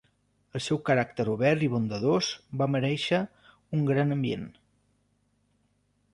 [0.53, 2.31] Pel seu caràcter obert i bondadós,
[2.63, 3.21] va merèixer
[3.79, 4.51] un gran ambient.